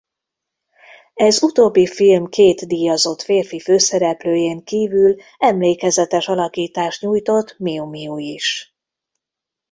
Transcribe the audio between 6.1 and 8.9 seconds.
alakítást nyújtott Miou-Miou is.